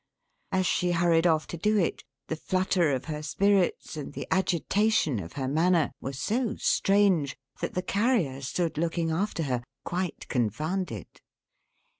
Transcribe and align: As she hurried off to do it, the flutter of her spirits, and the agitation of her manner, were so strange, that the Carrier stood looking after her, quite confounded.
As 0.51 0.65
she 0.65 0.93
hurried 0.93 1.27
off 1.27 1.45
to 1.45 1.57
do 1.57 1.77
it, 1.77 2.03
the 2.25 2.35
flutter 2.35 2.89
of 2.91 3.05
her 3.05 3.21
spirits, 3.21 3.95
and 3.95 4.13
the 4.13 4.25
agitation 4.31 5.19
of 5.19 5.33
her 5.33 5.47
manner, 5.47 5.91
were 6.01 6.11
so 6.11 6.55
strange, 6.55 7.37
that 7.59 7.75
the 7.75 7.83
Carrier 7.83 8.41
stood 8.41 8.79
looking 8.79 9.11
after 9.11 9.43
her, 9.43 9.61
quite 9.83 10.27
confounded. 10.27 11.05